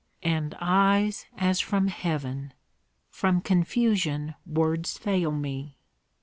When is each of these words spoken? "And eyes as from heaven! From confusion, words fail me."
"And 0.23 0.55
eyes 0.59 1.27
as 1.37 1.59
from 1.59 1.87
heaven! 1.89 2.53
From 3.11 3.39
confusion, 3.39 4.33
words 4.47 4.97
fail 4.97 5.31
me." 5.31 5.77